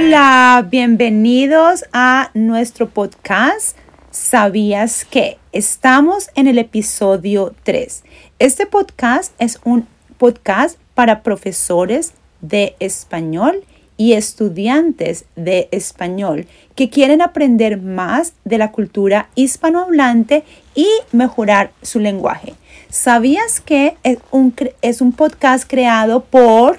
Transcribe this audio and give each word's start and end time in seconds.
Hola, 0.00 0.64
bienvenidos 0.70 1.84
a 1.92 2.30
nuestro 2.32 2.88
podcast. 2.88 3.76
¿Sabías 4.12 5.04
que? 5.04 5.38
Estamos 5.50 6.30
en 6.36 6.46
el 6.46 6.58
episodio 6.58 7.52
3. 7.64 8.04
Este 8.38 8.66
podcast 8.66 9.34
es 9.40 9.58
un 9.64 9.88
podcast 10.16 10.78
para 10.94 11.24
profesores 11.24 12.12
de 12.40 12.76
español 12.78 13.64
y 13.96 14.12
estudiantes 14.12 15.24
de 15.34 15.68
español 15.72 16.46
que 16.76 16.90
quieren 16.90 17.20
aprender 17.20 17.82
más 17.82 18.34
de 18.44 18.58
la 18.58 18.70
cultura 18.70 19.30
hispanohablante 19.34 20.44
y 20.76 20.86
mejorar 21.10 21.72
su 21.82 21.98
lenguaje. 21.98 22.54
¿Sabías 22.88 23.60
que 23.60 23.96
es 24.04 24.18
un, 24.30 24.54
es 24.80 25.00
un 25.00 25.10
podcast 25.10 25.68
creado 25.68 26.22
por 26.22 26.78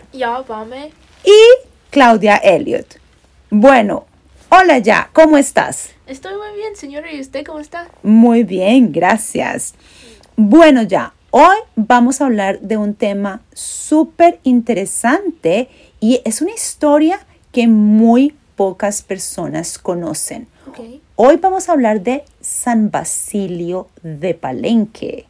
y 1.25 1.67
Claudia 1.89 2.37
Elliot? 2.37 2.98
Bueno, 3.51 4.05
hola 4.49 4.77
ya, 4.77 5.09
¿cómo 5.11 5.35
estás? 5.35 5.95
Estoy 6.05 6.33
muy 6.33 6.55
bien, 6.55 6.75
señora. 6.75 7.11
¿Y 7.11 7.19
usted 7.19 7.43
cómo 7.43 7.59
está? 7.59 7.87
Muy 8.03 8.43
bien, 8.43 8.91
gracias. 8.91 9.73
Bueno 10.35 10.83
ya, 10.83 11.13
hoy 11.31 11.55
vamos 11.75 12.21
a 12.21 12.27
hablar 12.27 12.59
de 12.59 12.77
un 12.77 12.93
tema 12.93 13.41
súper 13.51 14.39
interesante 14.43 15.67
y 15.99 16.21
es 16.25 16.43
una 16.43 16.51
historia 16.51 17.25
que 17.51 17.67
muy 17.67 18.35
pocas 18.55 19.01
personas 19.01 19.79
conocen. 19.79 20.47
Hoy 21.15 21.37
vamos 21.37 21.69
a 21.69 21.71
hablar 21.71 22.01
de 22.01 22.25
San 22.41 22.91
Basilio 22.91 23.87
de 24.03 24.35
Palenque. 24.35 25.25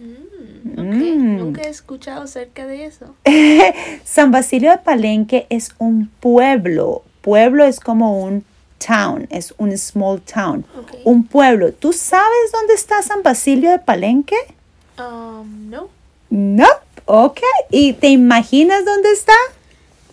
Mm, 0.00 0.72
ok. 0.72 0.76
Mm. 0.76 1.36
Nunca 1.36 1.62
he 1.62 1.68
escuchado 1.68 2.22
acerca 2.22 2.66
de 2.66 2.86
eso. 2.86 3.14
San 4.04 4.32
Basilio 4.32 4.72
de 4.72 4.78
Palenque 4.78 5.46
es 5.50 5.70
un 5.78 6.08
pueblo. 6.18 7.04
Pueblo 7.20 7.64
es 7.64 7.80
como 7.80 8.22
un 8.22 8.44
town, 8.84 9.26
es 9.30 9.54
un 9.58 9.76
small 9.76 10.20
town. 10.22 10.64
Un 11.04 11.26
pueblo. 11.26 11.72
¿Tú 11.72 11.92
sabes 11.92 12.52
dónde 12.52 12.74
está 12.74 13.02
San 13.02 13.22
Basilio 13.22 13.70
de 13.70 13.78
Palenque? 13.78 14.36
Um, 14.98 15.70
no. 15.70 15.88
No. 16.30 16.68
Ok. 17.04 17.40
¿Y 17.70 17.94
te 17.94 18.08
imaginas 18.08 18.84
dónde 18.84 19.12
está? 19.12 19.32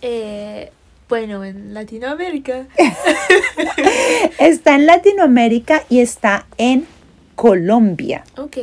Eh, 0.02 0.70
bueno, 1.08 1.44
en 1.44 1.72
Latinoamérica. 1.74 2.66
Está 4.38 4.74
en 4.74 4.86
Latinoamérica 4.86 5.84
y 5.88 6.00
está 6.00 6.46
en 6.58 6.86
Colombia. 7.34 8.24
Ok. 8.36 8.58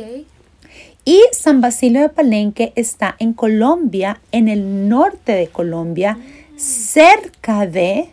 Y 1.04 1.22
San 1.32 1.60
Basilio 1.60 2.02
de 2.02 2.08
Palenque 2.08 2.72
está 2.76 3.16
en 3.18 3.32
Colombia, 3.32 4.20
en 4.32 4.48
el 4.48 4.88
norte 4.88 5.32
de 5.32 5.48
Colombia, 5.48 6.18
cerca 6.56 7.66
de 7.66 8.10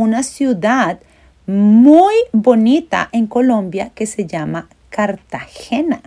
una 0.00 0.22
ciudad 0.22 1.00
muy 1.46 2.14
bonita 2.32 3.08
en 3.12 3.26
Colombia 3.26 3.90
que 3.94 4.06
se 4.06 4.26
llama 4.26 4.68
Cartagena. 4.88 6.00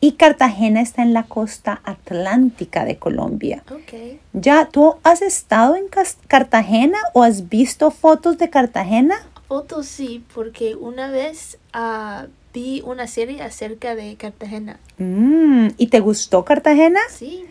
Y 0.00 0.12
Cartagena 0.12 0.82
está 0.82 1.02
en 1.02 1.14
la 1.14 1.22
costa 1.22 1.80
atlántica 1.84 2.84
de 2.84 2.98
Colombia. 2.98 3.62
ok. 3.70 4.18
¿Ya 4.34 4.66
tú 4.66 4.96
has 5.02 5.22
estado 5.22 5.76
en 5.76 5.86
Cartagena 6.28 6.98
o 7.14 7.22
has 7.22 7.48
visto 7.48 7.90
fotos 7.90 8.36
de 8.36 8.50
Cartagena? 8.50 9.14
Fotos 9.48 9.86
sí, 9.86 10.22
porque 10.34 10.74
una 10.74 11.10
vez 11.10 11.58
ah, 11.72 12.26
vi 12.52 12.82
una 12.84 13.06
serie 13.06 13.40
acerca 13.42 13.94
de 13.94 14.16
Cartagena. 14.16 14.78
Mm, 14.98 15.68
¿Y 15.78 15.86
te 15.86 16.00
gustó 16.00 16.44
Cartagena? 16.44 17.00
Sí. 17.08 17.46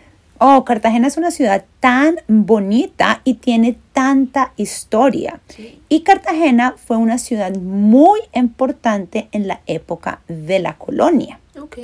Oh, 0.45 0.65
Cartagena 0.65 1.07
es 1.07 1.15
una 1.15 1.31
ciudad 1.31 1.63
tan 1.79 2.17
bonita 2.27 3.21
y 3.23 3.35
tiene 3.35 3.77
tanta 3.93 4.51
historia. 4.57 5.39
Sí. 5.47 5.81
Y 5.87 6.01
Cartagena 6.01 6.75
fue 6.75 6.97
una 6.97 7.17
ciudad 7.17 7.55
muy 7.55 8.19
importante 8.33 9.29
en 9.31 9.47
la 9.47 9.61
época 9.67 10.19
de 10.27 10.59
la 10.59 10.77
colonia. 10.77 11.39
Ok. 11.57 11.77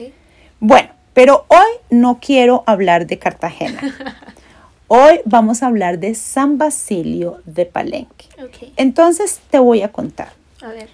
Bueno, 0.59 0.90
pero 1.14 1.46
hoy 1.48 1.69
no 1.90 2.19
quiero 2.19 2.66
hablar 2.66 3.08
de 3.08 3.18
Cartagena. 3.18 3.80
Hoy 4.90 5.22
vamos 5.24 5.64
a 5.64 5.68
hablar 5.68 6.00
de 6.00 6.14
San 6.14 6.58
Basilio 6.58 7.42
de 7.46 7.66
Palenque. 7.66 8.25
Ok. 8.44 8.74
Entonces 8.75 9.40
te 9.50 9.59
voy 9.59 9.84
a 9.84 9.94
contar. 9.94 10.34
A 10.62 10.68
ver. 10.68 10.90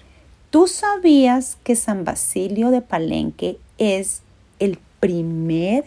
¿Tú 0.50 0.68
sabías 0.68 1.56
que 1.64 1.74
San 1.74 2.04
Basilio 2.04 2.70
de 2.70 2.82
Palenque 2.82 3.58
es 3.78 4.22
el 4.60 4.78
primer 5.00 5.84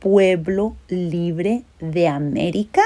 pueblo 0.00 0.74
libre 0.88 1.62
de 1.78 2.08
América? 2.08 2.82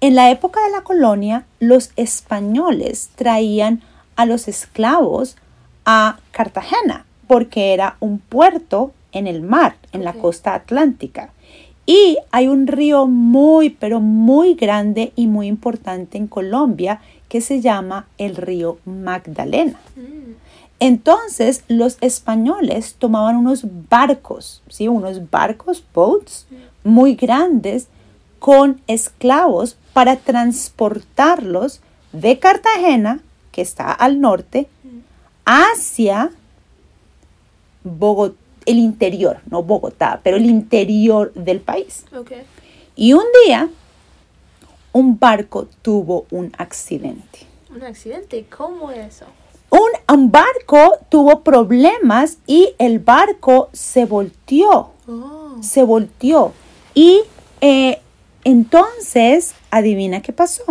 en 0.02 0.16
la 0.16 0.32
época 0.32 0.62
de 0.66 0.72
la 0.72 0.82
colonia, 0.82 1.46
los 1.62 1.92
españoles 1.96 3.10
traían 3.16 3.82
a 4.18 4.26
los 4.26 4.50
esclavos 4.50 5.38
a 5.86 6.20
Cartagena 6.32 7.06
porque 7.28 7.74
era 7.74 7.96
un 8.02 8.20
puerto 8.20 8.92
en 9.16 9.26
el 9.26 9.42
mar, 9.42 9.78
en 9.94 10.04
la 10.04 10.14
costa 10.14 10.54
atlántica. 10.54 11.32
Y 11.88 12.18
hay 12.32 12.48
un 12.48 12.68
río 12.68 13.08
muy, 13.08 13.72
pero 13.72 14.00
muy 14.00 14.54
grande 14.56 15.14
y 15.16 15.26
muy 15.26 15.48
importante 15.48 16.18
en 16.18 16.28
Colombia 16.28 17.02
que 17.30 17.42
se 17.42 17.62
llama 17.62 18.08
el 18.18 18.36
río 18.36 18.78
Magdalena. 18.86 19.80
Mm, 19.96 20.34
Entonces 20.80 21.64
los 21.68 21.98
españoles 22.02 22.96
tomaban 23.00 23.38
unos 23.38 23.66
barcos, 23.90 24.62
¿sí? 24.70 24.88
unos 24.88 25.30
barcos, 25.32 25.84
boats, 25.94 26.48
muy 26.84 27.16
grandes 27.16 27.88
con 28.40 28.82
esclavos 28.88 29.78
para 29.94 30.18
transportarlos 30.18 31.82
de 32.12 32.38
Cartagena, 32.40 33.22
que 33.52 33.62
está 33.62 33.92
al 33.92 34.20
norte, 34.20 34.68
hacia 35.46 36.32
Bogotá, 37.84 38.45
el 38.66 38.78
interior, 38.78 39.40
no 39.50 39.64
Bogotá, 39.64 40.20
pero 40.24 40.38
el 40.38 40.46
interior 40.46 41.34
del 41.34 41.60
país. 41.60 42.06
Y 42.96 43.14
un 43.14 43.24
día, 43.46 43.70
un 44.94 45.20
barco 45.20 45.68
tuvo 45.82 46.26
un 46.32 46.52
accidente. 46.58 47.40
Un 47.76 47.84
accidente. 47.84 48.46
¿Cómo 48.56 48.92
eso? 48.92 49.26
Un, 49.70 49.90
un 50.14 50.32
barco 50.32 50.98
tuvo 51.10 51.42
problemas 51.42 52.38
y 52.48 52.74
el 52.78 53.00
barco 53.00 53.70
se 53.74 54.06
volteó, 54.06 54.92
Oh. 55.08 55.58
se 55.62 55.84
volteó. 55.84 56.54
Y 56.94 57.22
eh, 57.62 58.00
entonces, 58.44 59.54
adivina 59.72 60.22
qué 60.22 60.32
pasó. 60.34 60.64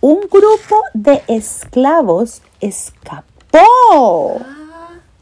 Un 0.00 0.20
grupo 0.20 0.82
de 0.94 1.22
esclavos 1.28 2.42
escapó. 2.60 4.40
Ah, 4.40 4.59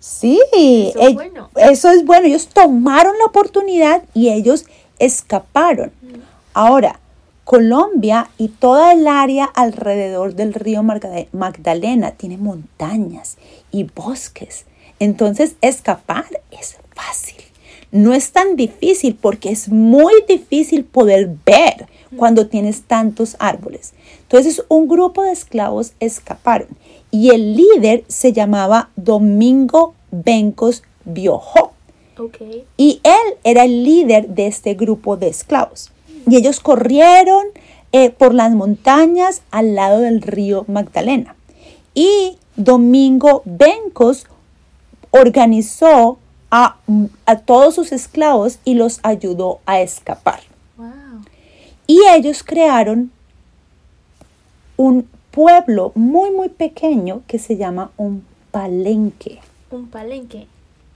Sí, 0.01 0.41
Eso 0.53 1.01
es 1.01 1.15
bueno. 1.15 1.51
eso 1.57 1.91
es 1.91 2.05
bueno. 2.05 2.27
Ellos 2.27 2.49
tomaron 2.49 3.19
la 3.19 3.25
oportunidad 3.25 4.03
y 4.15 4.31
ellos 4.31 4.65
escaparon. 4.99 5.93
Ahora, 6.55 7.01
Colombia 7.45 8.29
y 8.37 8.49
toda 8.49 8.93
el 8.93 9.07
área 9.09 9.45
alrededor 9.47 10.35
del 10.35 10.53
río 10.55 10.83
Magdalena 11.33 12.11
tiene 12.13 12.37
montañas 12.37 13.39
y 13.71 13.85
bosques. 13.85 14.67
Entonces, 14.99 15.55
escapar 15.61 16.27
es 16.51 16.77
fácil. 16.95 17.37
no 17.91 18.13
es 18.13 18.33
tan 18.33 18.55
difícil 18.57 19.15
porque 19.15 19.51
es 19.51 19.71
muy 19.71 20.13
difícil 20.29 20.85
poder 20.85 21.31
ver 21.47 21.89
cuando 22.17 22.47
tienes 22.47 22.83
tantos 22.83 23.37
árboles. 23.39 23.93
Entonces 24.23 24.63
un 24.69 24.89
grupo 24.89 25.23
de 25.23 25.33
esclavos 25.33 25.93
escaparon 26.01 26.69
y 27.11 27.31
el 27.31 27.57
líder 27.57 28.05
se 28.09 28.33
llamaba 28.33 28.91
Domingo 28.97 29.95
Bencos 30.11 30.83
Biojó. 31.05 31.73
Okay. 32.19 32.65
Y 32.77 33.01
él 33.05 33.37
era 33.45 33.65
el 33.65 33.85
líder 33.85 34.29
de 34.29 34.49
este 34.49 34.75
grupo 34.75 35.17
de 35.17 35.29
esclavos. 35.29 35.93
Y 36.27 36.37
ellos 36.37 36.61
corrieron 36.61 37.47
eh, 37.93 38.11
por 38.11 38.35
las 38.35 38.53
montañas 38.53 39.43
al 39.51 39.75
lado 39.75 40.01
del 40.01 40.21
río 40.21 40.65
Magdalena. 40.69 41.37
Y 41.95 42.37
Domingo 42.57 43.43
Bencos 43.45 44.27
organizó 45.11 46.19
a, 46.51 46.77
a 47.25 47.39
todos 47.39 47.75
sus 47.75 47.93
esclavos 47.93 48.59
y 48.65 48.75
los 48.75 49.01
ayudó 49.03 49.61
a 49.65 49.81
escapar. 49.81 50.41
Y 51.89 52.01
ellos 52.15 52.45
crearon 52.45 53.11
un 54.77 55.09
pueblo 55.31 55.91
muy, 55.95 56.31
muy 56.31 56.51
pequeño 56.51 57.23
que 57.27 57.39
se 57.39 57.57
llama 57.57 57.91
un 57.97 58.25
palenque. 58.51 59.41
Un 59.71 59.89
palenque. 59.89 60.47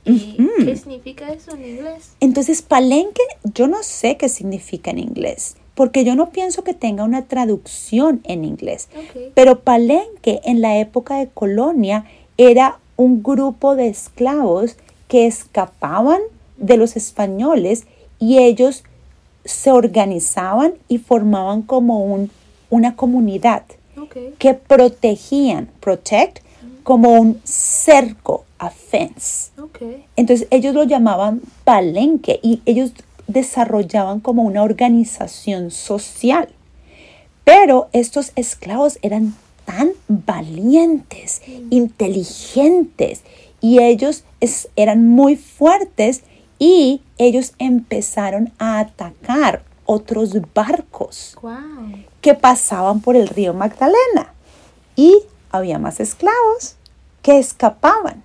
¿Y 0.05 0.37
qué 0.65 0.77
significa 0.77 1.33
eso 1.33 1.53
en 1.55 1.67
inglés? 1.67 2.13
Entonces, 2.21 2.61
palenque, 2.61 3.23
yo 3.55 3.69
no 3.69 3.83
sé 3.83 4.19
qué 4.19 4.29
significa 4.29 4.91
en 4.91 4.99
inglés, 4.99 5.57
porque 5.75 6.05
yo 6.05 6.15
no 6.15 6.31
pienso 6.31 6.63
que 6.63 6.75
tenga 6.75 7.05
una 7.05 7.25
traducción 7.25 8.21
en 8.25 8.45
inglés. 8.45 8.89
Pero 9.35 9.61
palenque 9.61 10.41
en 10.45 10.61
la 10.61 10.79
época 10.79 11.17
de 11.17 11.29
colonia 11.29 12.05
era 12.37 12.81
un 12.97 13.23
grupo 13.23 13.77
de 13.77 13.89
esclavos 13.89 14.77
que 15.09 15.27
escapaban 15.27 16.21
de 16.59 16.77
los 16.77 16.97
españoles 16.97 17.87
y 18.19 18.39
ellos 18.39 18.85
se 19.45 19.71
organizaban 19.73 20.75
y 20.89 20.99
formaban 20.99 21.63
como 21.63 22.05
un, 22.05 22.31
una 22.71 22.97
comunidad 22.97 23.65
que 24.39 24.55
protegían, 24.55 25.69
protect, 25.81 26.39
como 26.83 27.13
un 27.21 27.41
cerco, 27.45 28.45
a 28.59 28.71
fence. 28.71 29.51
Entonces 30.17 30.47
ellos 30.51 30.75
lo 30.75 30.85
llamaban 30.85 31.41
palenque 31.65 32.39
y 32.43 32.61
ellos 32.67 32.93
desarrollaban 33.27 34.21
como 34.21 34.43
una 34.43 34.63
organización 34.63 35.71
social. 35.71 36.49
Pero 37.45 37.89
estos 37.93 38.33
esclavos 38.37 38.99
eran 39.03 39.35
tan 39.65 39.91
valientes, 40.09 41.43
inteligentes 41.71 43.23
y 43.61 43.81
ellos 43.81 44.25
es- 44.41 44.69
eran 44.77 45.07
muy 45.09 45.37
fuertes 45.37 46.23
y 46.63 47.01
ellos 47.19 47.55
empezaron 47.59 48.53
a 48.61 48.79
atacar 48.79 49.65
otros 49.85 50.31
barcos 50.55 51.37
Wow. 51.43 52.05
que 52.21 52.35
pasaban 52.35 53.01
por 53.01 53.17
el 53.17 53.27
río 53.27 53.53
Magdalena 53.53 54.33
y 54.95 55.19
había 55.51 55.81
más 55.81 55.99
esclavos 55.99 56.77
que 57.21 57.41
escapaban. 57.41 58.23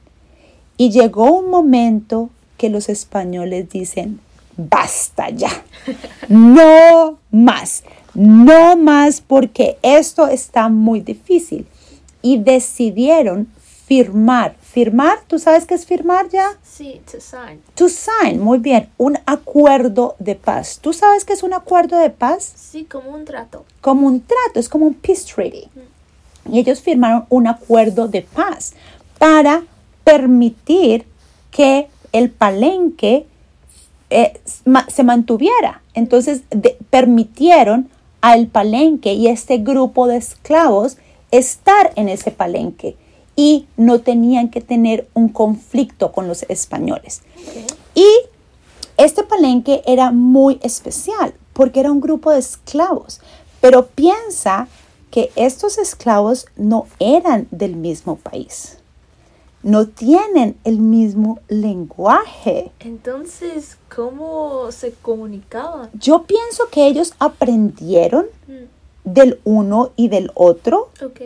Y 0.78 0.92
llegó 0.92 1.31
un 1.31 1.50
momento 1.50 2.30
que 2.60 2.69
los 2.69 2.89
españoles 2.89 3.72
dicen, 3.72 4.19
basta 4.56 5.31
ya, 5.31 5.50
no 6.30 7.18
más, 7.31 7.84
no 8.13 8.78
más 8.78 9.19
porque 9.19 9.80
esto 9.81 10.28
está 10.28 10.69
muy 10.69 11.00
difícil. 11.00 11.66
Y 12.22 12.38
decidieron 12.38 13.48
firmar. 13.88 14.56
Firmar, 14.81 15.18
¿tú 15.25 15.39
sabes 15.39 15.65
qué 15.65 15.74
es 15.74 15.88
firmar 15.88 16.29
ya? 16.29 16.51
Sí, 16.62 17.01
to 17.12 17.19
sign. 17.19 17.59
To 17.74 17.89
sign, 17.89 18.39
muy 18.39 18.59
bien, 18.59 18.89
un 19.00 19.18
acuerdo 19.25 20.15
de 20.19 20.35
paz. 20.35 20.77
¿Tú 20.79 20.94
sabes 20.94 21.25
qué 21.25 21.33
es 21.33 21.41
un 21.41 21.56
acuerdo 21.56 21.97
de 21.97 22.12
paz? 22.12 22.53
Sí, 22.56 22.83
como 22.85 23.09
un 23.09 23.25
trato. 23.25 23.65
como 23.81 24.06
un 24.06 24.21
trato, 24.21 24.59
es 24.59 24.69
como 24.69 24.85
un 24.85 24.94
peace 24.94 25.24
treaty. 25.33 25.68
Y 26.51 26.59
ellos 26.59 26.79
firmaron 26.81 27.25
un 27.29 27.47
acuerdo 27.47 28.07
de 28.07 28.21
paz 28.21 28.74
para 29.18 29.63
permitir 30.03 31.07
que 31.50 31.88
el 32.12 32.29
palenque 32.29 33.25
eh, 34.12 34.39
se 34.89 35.03
mantuviera. 35.03 35.81
Entonces 35.95 36.44
de- 36.51 36.77
permitieron 36.91 37.89
al 38.21 38.45
palenque 38.45 39.13
y 39.13 39.25
este 39.25 39.57
grupo 39.57 40.06
de 40.06 40.18
esclavos 40.18 40.97
estar 41.31 41.94
en 41.95 42.09
ese 42.09 42.29
palenque 42.29 42.95
y 43.38 43.68
no 43.78 44.01
tenían 44.01 44.50
que 44.50 44.60
tener 44.60 45.07
un 45.13 45.30
conflicto 45.30 46.12
con 46.12 46.28
los 46.28 46.44
españoles. 46.50 47.22
Y 47.95 48.06
este 48.98 49.24
palenque 49.24 49.81
era 49.86 50.12
muy 50.12 50.60
especial 50.62 51.34
porque 51.54 51.80
era 51.80 51.92
un 51.92 52.01
grupo 52.01 52.31
de 52.31 52.39
esclavos. 52.39 53.22
Pero 53.62 53.88
piensa 53.88 54.68
que 55.12 55.31
estos 55.36 55.78
esclavos 55.78 56.48
no 56.57 56.88
eran 57.00 57.48
del 57.51 57.75
mismo 57.75 58.18
país. 58.18 58.78
No 59.63 59.88
tienen 59.88 60.57
el 60.63 60.80
mismo 60.80 61.39
lenguaje. 61.48 62.72
Entonces, 62.80 63.78
¿cómo 63.94 64.72
se 64.72 64.94
comunicaban? 64.94 65.89
Yo 65.94 66.24
pienso 66.24 66.69
que 66.69 66.88
ellos 66.88 67.13
aprendieron 67.19 68.25
Mm, 68.48 68.63
del 69.04 69.39
uno 69.44 69.92
y 69.95 70.07
del 70.07 70.31
otro 70.34 70.89
Ok. 71.04 71.19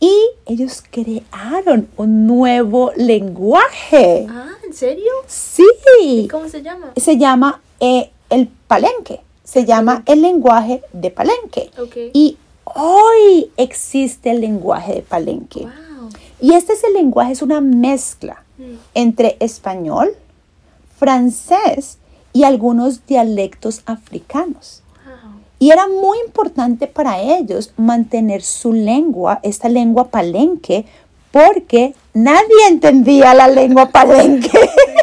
Y 0.00 0.12
ellos 0.46 0.82
crearon 0.90 1.88
un 1.96 2.26
nuevo 2.26 2.92
lenguaje. 2.96 4.26
Ah, 4.28 4.50
¿en 4.64 4.72
serio? 4.72 5.12
Sí. 5.26 6.28
¿Cómo 6.30 6.48
se 6.48 6.62
llama? 6.62 6.92
se 6.96 7.16
llama 7.16 7.60
eh, 7.80 8.10
el 8.30 8.48
palenque, 8.66 9.20
se 9.44 9.64
llama 9.64 10.02
el 10.06 10.22
lenguaje 10.22 10.82
de 10.92 11.10
palenque. 11.10 11.70
Ok. 11.78 11.96
Y 12.12 12.36
hoy 12.64 13.50
existe 13.56 14.30
el 14.30 14.40
lenguaje 14.40 14.94
de 14.94 15.02
palenque. 15.02 15.60
Wow. 15.60 16.10
Y 16.40 16.52
este 16.54 16.74
es 16.74 16.84
el 16.84 16.92
lenguaje, 16.94 17.32
es 17.32 17.42
una 17.42 17.60
mezcla 17.60 18.42
Mm, 18.58 18.76
entre 18.94 19.36
español, 19.40 20.16
francés 20.98 21.98
y 22.32 22.44
algunos 22.44 23.06
dialectos 23.06 23.82
africanos. 23.84 24.82
Y 25.58 25.70
era 25.70 25.88
muy 25.88 26.18
importante 26.26 26.86
para 26.86 27.20
ellos 27.20 27.72
mantener 27.76 28.42
su 28.42 28.72
lengua, 28.72 29.40
esta 29.42 29.68
lengua 29.68 30.08
palenque, 30.08 30.84
porque 31.30 31.94
nadie 32.12 32.68
entendía 32.68 33.34
la 33.34 33.48
lengua 33.48 33.90
palenque. 33.90 34.50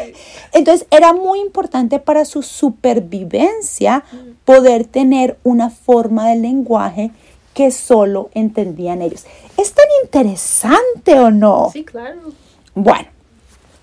Entonces 0.52 0.86
era 0.90 1.12
muy 1.12 1.40
importante 1.40 1.98
para 1.98 2.24
su 2.24 2.42
supervivencia 2.42 4.04
poder 4.44 4.84
tener 4.84 5.36
una 5.42 5.70
forma 5.70 6.28
de 6.28 6.36
lenguaje 6.36 7.10
que 7.54 7.72
solo 7.72 8.30
entendían 8.34 9.02
ellos. 9.02 9.26
¿Es 9.56 9.72
tan 9.72 9.86
interesante 10.04 11.18
o 11.18 11.30
no? 11.32 11.70
Sí, 11.72 11.84
claro. 11.84 12.32
Bueno, 12.76 13.08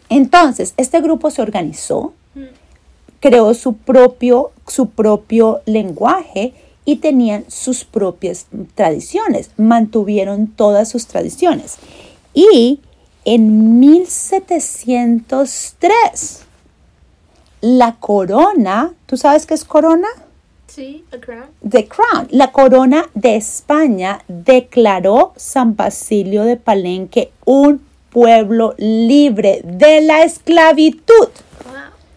entonces 0.08 0.74
este 0.78 1.01
grupo 1.01 1.30
se 1.30 1.42
organizó, 1.42 2.13
Mm, 2.34 2.44
creó 3.22 3.54
su 3.54 3.78
propio, 3.78 4.51
su 4.68 4.90
propio 4.90 5.62
lenguaje 5.66 6.54
y 6.84 6.98
tenían 6.98 7.46
sus 7.48 7.86
propias 7.86 8.48
tradiciones, 8.75 9.51
mantuvieron 9.56 10.48
todas 10.48 10.90
sus 10.90 11.08
tradiciones. 11.08 11.78
Y 12.34 12.82
en 13.24 13.80
1703, 13.80 16.42
la 17.62 17.96
corona, 17.96 18.94
¿tú 19.06 19.16
sabes 19.16 19.46
qué 19.46 19.54
es 19.54 19.63
corona? 19.63 20.10
Sí, 20.68 21.06
a 21.12 21.20
crown. 21.20 21.46
The 21.70 21.88
Crown, 21.88 22.28
la 22.32 22.51
corona 22.51 23.08
de 23.13 23.36
España 23.36 24.24
declaró 24.28 25.34
San 25.36 25.75
Basilio 25.75 26.46
de 26.46 26.56
Palenque 26.56 27.32
un 27.46 27.86
pueblo 28.10 28.74
libre 28.78 29.62
de 29.66 30.01
la 30.01 30.24
esclavitud. 30.24 31.28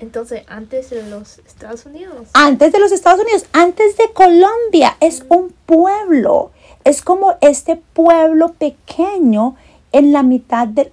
Entonces, 0.04 0.42
antes 0.48 0.90
de 0.90 1.02
los 1.08 1.38
Estados 1.38 1.86
Unidos. 1.86 2.28
Antes 2.34 2.72
de 2.72 2.78
los 2.78 2.92
Estados 2.92 3.20
Unidos, 3.20 3.46
antes 3.52 3.96
de 3.96 4.12
Colombia, 4.12 4.96
es 5.00 5.24
un 5.28 5.54
pueblo. 5.66 6.50
Es 6.84 7.02
como 7.02 7.34
este 7.40 7.76
pueblo 7.76 8.52
pequeño 8.52 9.56
en 9.92 10.12
la 10.12 10.22
mitad 10.22 10.68
del, 10.68 10.92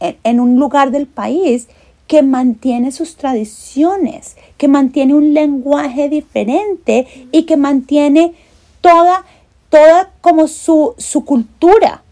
en, 0.00 0.18
en 0.24 0.40
un 0.40 0.58
lugar 0.58 0.90
del 0.90 1.06
país 1.06 1.68
que 2.08 2.22
mantiene 2.22 2.90
sus 2.90 3.16
tradiciones, 3.16 4.36
que 4.56 4.66
mantiene 4.66 5.14
un 5.14 5.34
lenguaje 5.34 6.08
diferente 6.08 7.28
y 7.30 7.44
que 7.44 7.56
mantiene 7.56 8.34
toda, 8.80 9.24
toda 9.70 10.10
como 10.20 10.48
su, 10.48 10.94
su 10.98 11.24
cultura 11.24 12.02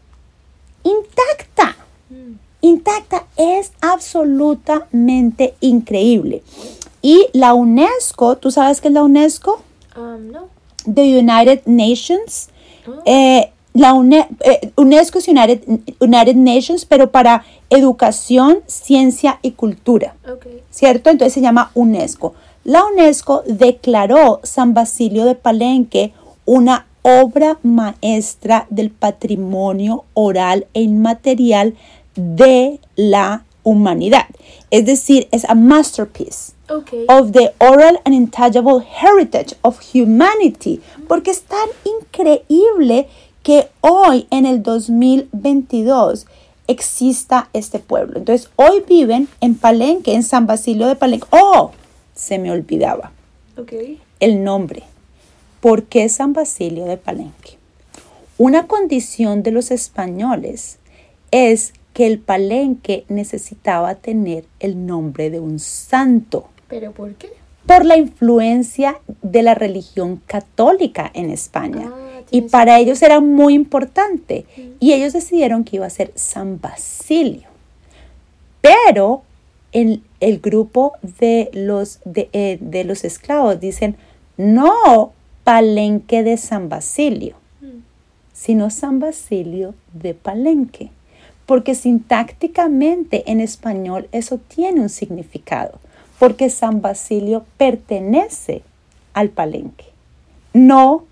intacta 0.84 1.76
Mm, 2.08 2.34
intacta 2.66 3.26
es 3.36 3.72
absolutamente 3.80 5.54
increíble. 5.60 6.42
Y 7.02 7.26
la 7.32 7.54
UNESCO, 7.54 8.36
¿tú 8.36 8.50
sabes 8.50 8.80
qué 8.80 8.88
es 8.88 8.94
la 8.94 9.02
UNESCO? 9.02 9.60
um, 9.96 10.30
no. 10.30 10.48
The 10.92 11.18
United 11.18 11.62
Nations. 11.66 12.48
Oh. 12.88 12.92
Eh, 13.04 13.50
la 13.74 13.92
UNE- 13.94 14.28
eh, 14.40 14.70
UNESCO 14.76 15.18
es 15.18 15.28
United, 15.28 15.62
United 16.00 16.36
Nations, 16.36 16.84
pero 16.84 17.10
para 17.10 17.44
educación, 17.70 18.60
ciencia 18.66 19.38
y 19.42 19.50
cultura. 19.52 20.14
Ok. 20.32 20.46
¿cierto? 20.70 21.10
Entonces 21.10 21.32
se 21.34 21.40
llama 21.40 21.70
UNESCO. 21.74 22.34
La 22.64 22.84
UNESCO 22.84 23.42
declaró 23.46 24.40
San 24.44 24.74
Basilio 24.74 25.24
de 25.24 25.34
Palenque 25.34 26.12
una 26.44 26.86
obra 27.02 27.58
maestra 27.62 28.66
del 28.70 28.90
patrimonio 28.90 30.04
oral 30.14 30.66
e 30.74 30.82
inmaterial 30.82 31.74
de 32.16 32.80
la 32.96 33.44
humanidad. 33.62 34.26
Es 34.70 34.86
decir, 34.86 35.28
es 35.32 35.44
a 35.44 35.54
masterpiece 35.54 36.52
of 37.08 37.32
the 37.32 37.52
oral 37.58 38.00
and 38.04 38.14
intangible 38.14 38.80
heritage 38.80 39.54
of 39.62 39.80
humanity, 39.94 40.80
porque 41.08 41.30
es 41.30 41.42
tan 41.42 41.68
increíble 41.84 43.08
que 43.42 43.68
hoy 43.80 44.26
en 44.30 44.46
el 44.46 44.62
2022 44.62 46.26
exista 46.66 47.48
este 47.52 47.78
pueblo. 47.78 48.18
Entonces, 48.18 48.50
hoy 48.56 48.82
viven 48.88 49.28
en 49.40 49.54
Palenque, 49.54 50.14
en 50.14 50.22
San 50.22 50.46
Basilio 50.46 50.88
de 50.88 50.96
Palenque. 50.96 51.26
Oh, 51.30 51.70
se 52.14 52.38
me 52.38 52.50
olvidaba 52.50 53.12
el 54.20 54.44
nombre. 54.44 54.82
¿Por 55.60 55.84
qué 55.84 56.08
San 56.08 56.32
Basilio 56.32 56.84
de 56.84 56.96
Palenque? 56.96 57.58
Una 58.38 58.66
condición 58.66 59.42
de 59.42 59.50
los 59.50 59.70
españoles 59.70 60.78
es 61.30 61.72
que 61.96 62.06
el 62.06 62.18
Palenque 62.18 63.06
necesitaba 63.08 63.94
tener 63.94 64.44
el 64.60 64.84
nombre 64.86 65.30
de 65.30 65.40
un 65.40 65.58
santo 65.58 66.46
¿Pero 66.68 66.92
por 66.92 67.14
qué? 67.14 67.30
por 67.64 67.86
la 67.86 67.96
influencia 67.96 68.98
de 69.22 69.42
la 69.42 69.54
religión 69.54 70.20
católica 70.26 71.10
en 71.14 71.30
España. 71.30 71.90
Ah, 71.90 72.20
y 72.30 72.42
para 72.42 72.78
ellos 72.78 73.00
era 73.00 73.20
muy 73.20 73.54
importante. 73.54 74.44
Y 74.78 74.92
ellos 74.92 75.14
decidieron 75.14 75.64
que 75.64 75.76
iba 75.76 75.86
a 75.86 75.90
ser 75.90 76.12
San 76.16 76.60
Basilio. 76.60 77.48
Pero 78.60 79.22
el, 79.72 80.02
el 80.20 80.38
grupo 80.40 80.92
de 81.18 81.50
los, 81.54 82.00
de, 82.04 82.28
eh, 82.34 82.58
de 82.60 82.84
los 82.84 83.04
esclavos 83.04 83.58
dicen, 83.58 83.96
no 84.36 85.12
Palenque 85.44 86.22
de 86.22 86.36
San 86.36 86.68
Basilio, 86.68 87.36
Mm. 87.62 87.78
sino 88.34 88.68
San 88.68 89.00
Basilio 89.00 89.74
de 89.94 90.12
Palenque. 90.12 90.90
Porque 91.46 91.74
sintácticamente 91.74 93.30
en 93.30 93.40
español 93.40 94.08
eso 94.12 94.38
tiene 94.48 94.80
un 94.80 94.88
significado, 94.88 95.78
porque 96.18 96.50
San 96.50 96.80
Basilio 96.82 97.44
pertenece 97.56 98.62
al 99.14 99.30
Palenque. 99.30 99.86
No 100.52 101.04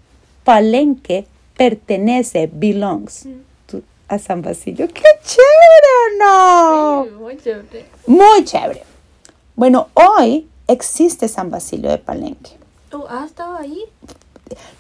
Palenque 0.45 1.27
pertenece, 1.57 2.51
belongs 2.53 3.27
Mm. 3.27 3.77
a 4.09 4.19
San 4.19 4.43
Basilio. 4.43 4.87
¡Qué 4.89 5.03
chévere, 5.25 6.19
no! 6.19 7.05
Sí, 7.05 7.11
muy 7.13 7.37
chévere. 7.39 7.87
Muy 8.07 8.45
chévere. 8.45 8.83
Bueno, 9.57 9.89
hoy 9.95 10.47
existe 10.67 11.29
San 11.29 11.51
Basilio 11.51 11.91
de 11.91 11.99
Palenque. 11.99 12.51
Oh, 12.93 13.07
¿has 13.09 13.27
estado 13.31 13.57
ahí? 13.57 13.85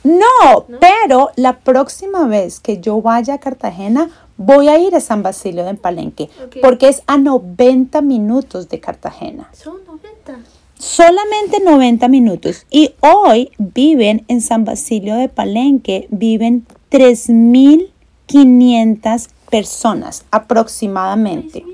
No, 0.02 0.66
¿No? 0.68 0.78
pero 0.80 1.30
la 1.36 1.58
próxima 1.60 2.26
vez 2.26 2.60
que 2.60 2.80
yo 2.80 3.00
vaya 3.00 3.34
a 3.34 3.38
Cartagena, 3.40 4.10
voy 4.36 4.68
a 4.68 4.78
ir 4.78 4.94
a 4.94 5.00
San 5.00 5.22
Basilio 5.22 5.64
de 5.64 5.74
Palenque, 5.74 6.28
porque 6.62 6.88
es 6.88 7.02
a 7.06 7.16
90 7.18 8.00
minutos 8.02 8.68
de 8.68 8.78
Cartagena. 8.80 9.48
Son 9.52 9.76
90. 9.86 10.38
Solamente 10.78 11.60
90 11.64 12.08
minutos. 12.08 12.66
Y 12.70 12.94
hoy 13.00 13.50
viven 13.58 14.24
en 14.28 14.40
San 14.40 14.64
Basilio 14.64 15.14
de 15.16 15.28
Palenque, 15.28 16.06
viven 16.10 16.66
3.500 16.90 19.28
personas 19.50 20.24
aproximadamente. 20.30 21.64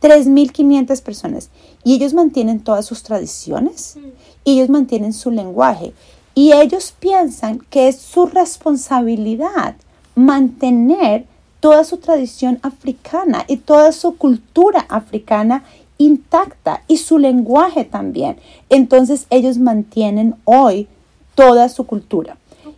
3.000. 0.00 0.52
3.500 0.52 1.02
personas. 1.02 1.50
Y 1.84 1.94
ellos 1.94 2.14
mantienen 2.14 2.60
todas 2.60 2.86
sus 2.86 3.02
tradiciones 3.02 3.96
Mm. 3.96 4.04
y 4.44 4.52
ellos 4.54 4.68
mantienen 4.70 5.12
su 5.12 5.30
lenguaje. 5.30 5.92
Y 6.34 6.52
ellos 6.52 6.94
piensan 6.98 7.58
que 7.70 7.88
es 7.88 7.96
su 7.98 8.26
responsabilidad 8.26 9.74
mantener 10.14 11.26
toda 11.60 11.84
su 11.84 11.98
tradición 11.98 12.58
africana 12.62 13.44
y 13.46 13.58
toda 13.58 13.92
su 13.92 14.16
cultura 14.16 14.86
africana 14.88 15.62
intacta 15.98 16.82
y 16.88 16.96
su 16.96 17.18
lenguaje 17.18 17.84
también. 17.84 18.36
Entonces 18.70 19.26
ellos 19.30 19.58
mantienen 19.58 20.34
hoy 20.44 20.88
toda 21.34 21.68
su 21.68 21.84
cultura. 21.86 22.36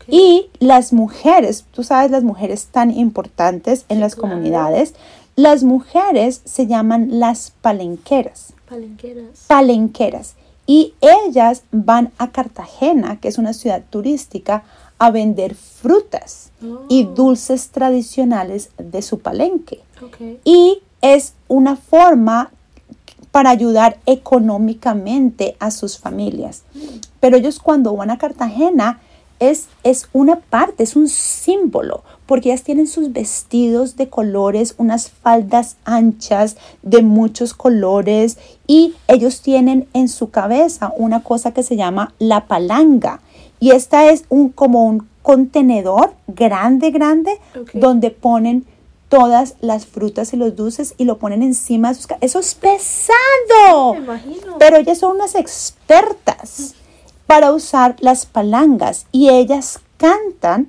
Y 0.08 0.46
las 0.58 0.92
mujeres, 0.92 1.64
tú 1.70 1.84
sabes, 1.84 2.10
las 2.10 2.24
mujeres 2.24 2.66
tan 2.66 2.90
importantes 2.90 3.84
en 3.88 3.98
Sí, 3.98 4.00
las 4.00 4.14
claro. 4.16 4.30
comunidades, 4.34 4.94
las 5.36 5.62
mujeres 5.62 6.42
se 6.44 6.66
llaman 6.66 7.20
las 7.20 7.52
palenqueras 7.62 8.52
Palenqueras. 8.68 9.44
palenqueras 9.46 10.34
y 10.66 10.94
ellas 11.00 11.62
van 11.70 12.10
a 12.18 12.30
Cartagena, 12.32 13.18
que 13.20 13.28
es 13.28 13.38
una 13.38 13.52
ciudad 13.52 13.82
turística, 13.90 14.64
a 15.02 15.11
vender 15.11 15.56
frutas 15.56 16.52
y 16.88 17.04
Oh. 17.06 17.14
dulces 17.14 17.71
tradicionales 17.71 18.71
de 18.78 19.02
su 19.02 19.18
palenque. 19.18 19.80
Y 20.44 20.78
es 21.00 21.35
una 21.49 21.75
forma 21.75 22.52
para 23.32 23.50
ayudar 23.50 23.99
económicamente 24.06 25.56
a 25.59 25.73
sus 25.73 25.99
familias. 25.99 26.62
Pero 27.18 27.37
ellos 27.37 27.59
cuando 27.59 27.97
van 27.97 28.11
a 28.11 28.18
Cartagena 28.18 29.00
es, 29.40 29.66
es 29.82 30.09
una 30.12 30.37
parte, 30.38 30.85
es 30.85 30.94
un 30.94 31.09
símbolo, 31.09 32.04
porque 32.26 32.50
ellas 32.50 32.62
tienen 32.62 32.87
sus 32.87 33.12
vestidos 33.12 33.97
de 33.97 34.09
colores, 34.09 34.76
unas 34.78 35.11
faldas 35.11 35.75
anchas 35.85 36.56
de 36.82 37.02
muchos 37.02 37.54
colores 37.54 38.38
y 38.68 38.94
ellos 39.09 39.40
tienen 39.40 39.88
en 39.94 40.06
su 40.09 40.30
cabeza 40.30 40.92
una 40.97 41.25
cosa 41.25 41.52
que 41.52 41.64
se 41.64 41.75
llama 41.75 42.14
la 42.21 42.47
palanga. 42.47 43.21
Y 43.62 43.71
esta 43.71 44.11
es 44.11 44.25
un, 44.28 44.49
como 44.49 44.85
un 44.87 45.07
contenedor 45.23 46.14
grande, 46.26 46.90
grande, 46.90 47.38
donde 47.75 48.11
ponen 48.11 48.66
todas 49.09 49.54
las 49.61 49.87
frutas 49.87 50.33
y 50.33 50.37
los 50.37 50.57
dulces 50.57 50.95
y 50.99 51.04
lo 51.04 51.19
ponen 51.19 51.42
encima 51.45 51.90
de 51.90 51.95
sus 51.95 52.07
Eso 52.21 52.40
es 52.40 52.54
pesado. 52.57 53.92
Me 53.95 53.99
imagino. 54.00 54.59
Pero 54.59 54.78
ellas 54.78 54.99
son 54.99 55.14
unas 55.14 55.37
expertas 55.37 56.75
para 57.28 57.52
usar 57.52 57.95
las 58.00 58.26
palangas 58.26 59.07
y 59.12 59.28
ellas 59.28 59.78
cantan 59.97 60.66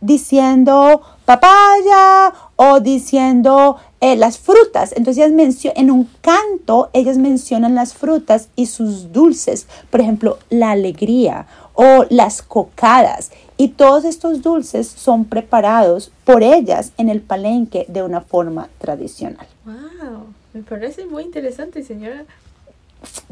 diciendo 0.00 1.02
papaya 1.24 2.32
o 2.56 2.78
diciendo 2.80 3.76
eh, 4.00 4.14
las 4.16 4.38
frutas. 4.38 4.92
Entonces 4.96 5.24
ellas 5.24 5.32
mencio- 5.32 5.72
en 5.74 5.90
un 5.90 6.08
canto 6.20 6.88
ellas 6.92 7.18
mencionan 7.18 7.74
las 7.74 7.94
frutas 7.94 8.48
y 8.54 8.66
sus 8.66 9.12
dulces. 9.12 9.66
Por 9.90 10.00
ejemplo, 10.00 10.38
la 10.50 10.70
alegría 10.70 11.46
o 11.80 12.06
las 12.10 12.42
cocadas. 12.42 13.30
Y 13.56 13.68
todos 13.68 14.04
estos 14.04 14.42
dulces 14.42 14.88
son 14.88 15.24
preparados 15.24 16.10
por 16.24 16.42
ellas 16.42 16.92
en 16.98 17.08
el 17.08 17.20
palenque 17.20 17.86
de 17.88 18.02
una 18.02 18.20
forma 18.20 18.68
tradicional. 18.78 19.46
Wow. 19.64 20.26
Me 20.54 20.62
parece 20.64 21.06
muy 21.06 21.22
interesante, 21.22 21.84
señora. 21.84 22.24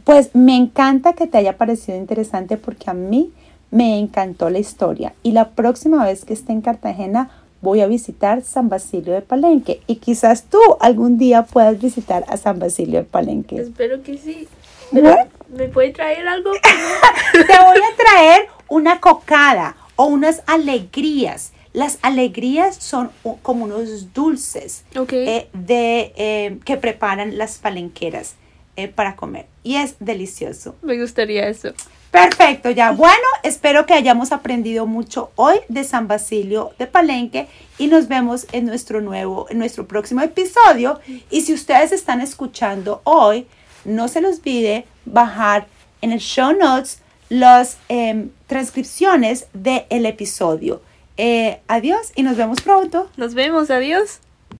Pues 0.04 0.32
me 0.32 0.54
encanta 0.54 1.14
que 1.14 1.26
te 1.26 1.38
haya 1.38 1.56
parecido 1.56 1.98
interesante 1.98 2.56
porque 2.56 2.88
a 2.88 2.94
mí 2.94 3.32
me 3.72 3.98
encantó 3.98 4.48
la 4.48 4.60
historia 4.60 5.12
y 5.24 5.32
la 5.32 5.50
próxima 5.50 6.04
vez 6.04 6.24
que 6.24 6.34
esté 6.34 6.52
en 6.52 6.60
Cartagena 6.60 7.30
voy 7.62 7.80
a 7.80 7.88
visitar 7.88 8.42
San 8.42 8.68
Basilio 8.68 9.12
de 9.12 9.22
Palenque 9.22 9.80
y 9.88 9.96
quizás 9.96 10.44
tú 10.44 10.60
algún 10.78 11.18
día 11.18 11.42
puedas 11.42 11.80
visitar 11.80 12.24
a 12.28 12.36
San 12.36 12.60
Basilio 12.60 13.00
de 13.00 13.06
Palenque. 13.06 13.56
Espero 13.56 14.04
que 14.04 14.18
sí. 14.18 14.46
Pero. 14.92 15.16
¿Me 15.48 15.68
puede 15.68 15.90
traer 15.90 16.26
algo? 16.28 16.52
Te 17.32 17.38
voy 17.38 17.78
a 17.78 17.96
traer 17.96 18.48
una 18.68 19.00
cocada 19.00 19.76
o 19.96 20.06
unas 20.06 20.42
alegrías. 20.46 21.52
Las 21.72 21.98
alegrías 22.02 22.76
son 22.76 23.10
como 23.42 23.64
unos 23.64 24.14
dulces 24.14 24.84
ok. 24.96 25.12
eh, 25.12 25.48
de, 25.52 26.12
eh, 26.16 26.58
que 26.64 26.76
preparan 26.78 27.36
las 27.36 27.58
palenqueras 27.58 28.36
eh, 28.76 28.88
para 28.88 29.14
comer 29.16 29.46
y 29.62 29.76
es 29.76 29.96
delicioso. 30.00 30.76
Me 30.82 30.98
gustaría 30.98 31.48
eso. 31.48 31.72
Perfecto, 32.10 32.70
ya. 32.70 32.92
Bueno, 32.92 33.26
espero 33.42 33.84
que 33.84 33.92
hayamos 33.92 34.32
aprendido 34.32 34.86
mucho 34.86 35.32
hoy 35.34 35.56
de 35.68 35.84
San 35.84 36.08
Basilio 36.08 36.70
de 36.78 36.86
Palenque 36.86 37.46
y 37.78 37.88
nos 37.88 38.08
vemos 38.08 38.46
en 38.52 38.64
nuestro 38.64 39.02
nuevo, 39.02 39.46
en 39.50 39.58
nuestro 39.58 39.86
próximo 39.86 40.22
episodio. 40.22 40.98
Y 41.30 41.42
si 41.42 41.52
ustedes 41.52 41.92
están 41.92 42.22
escuchando 42.22 43.02
hoy, 43.04 43.46
no 43.86 44.08
se 44.08 44.20
les 44.20 44.38
olvide 44.38 44.84
bajar 45.04 45.66
en 46.02 46.12
el 46.12 46.20
show 46.20 46.52
notes 46.52 47.00
las 47.28 47.78
em, 47.88 48.30
transcripciones 48.46 49.46
del 49.52 50.06
episodio. 50.06 50.82
Eh, 51.16 51.60
adiós 51.66 52.12
y 52.14 52.22
nos 52.22 52.36
vemos 52.36 52.60
pronto. 52.60 53.10
Nos 53.16 53.34
vemos. 53.34 53.70
Adiós. 53.70 54.20